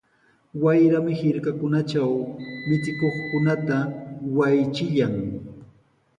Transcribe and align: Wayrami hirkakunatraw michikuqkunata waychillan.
Wayrami 0.63 1.11
hirkakunatraw 1.21 2.13
michikuqkunata 2.67 3.77
waychillan. 4.37 5.15